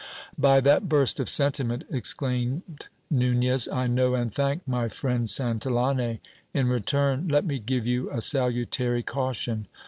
[0.39, 6.17] By that burst of sentiment, exclaimed Nunez, I know and thank my friend Santillane:
[6.55, 9.67] in return, let me give you a salutary caution.